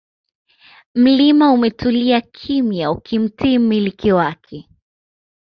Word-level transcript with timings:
Mlima 0.95 1.51
umetulia 1.51 2.21
kimya 2.21 2.91
ukimtii 2.91 3.57
mmiliki 3.59 4.11
wake 4.11 4.67